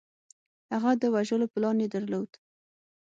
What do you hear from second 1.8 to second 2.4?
یې درلود